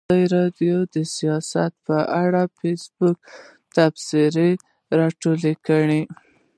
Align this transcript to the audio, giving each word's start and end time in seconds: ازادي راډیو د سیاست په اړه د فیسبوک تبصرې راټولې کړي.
ازادي 0.03 0.25
راډیو 0.35 0.77
د 0.95 0.97
سیاست 1.15 1.71
په 1.87 1.97
اړه 2.23 2.41
د 2.47 2.53
فیسبوک 2.59 3.17
تبصرې 3.75 4.49
راټولې 4.99 5.53
کړي. 5.67 6.01